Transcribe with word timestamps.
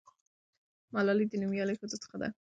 ملالۍ 0.93 1.25
د 1.29 1.33
نومیالۍ 1.41 1.75
ښځو 1.79 1.97
څخه 2.03 2.15
ده. 2.21 2.27